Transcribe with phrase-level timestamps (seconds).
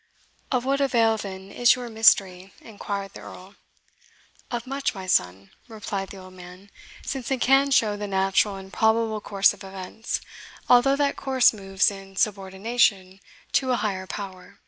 [0.51, 3.53] "Of what avail, then, is your mystery?" inquired the Earl.
[4.49, 6.71] "Of much, my son," replied the old man,
[7.05, 10.19] "since it can show the natural and probable course of events,
[10.67, 13.19] although that course moves in subordination
[13.51, 14.57] to an Higher Power.